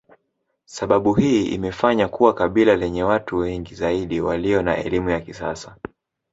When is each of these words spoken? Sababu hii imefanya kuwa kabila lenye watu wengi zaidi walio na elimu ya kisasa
Sababu 0.65 1.13
hii 1.13 1.45
imefanya 1.45 2.07
kuwa 2.07 2.33
kabila 2.33 2.75
lenye 2.75 3.03
watu 3.03 3.37
wengi 3.37 3.75
zaidi 3.75 4.21
walio 4.21 4.61
na 4.61 4.77
elimu 4.77 5.09
ya 5.09 5.21
kisasa 5.21 5.75